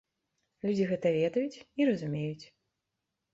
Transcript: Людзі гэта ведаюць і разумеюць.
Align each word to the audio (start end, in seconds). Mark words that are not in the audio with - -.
Людзі 0.63 0.87
гэта 0.91 1.11
ведаюць 1.17 1.61
і 1.81 1.87
разумеюць. 1.91 2.45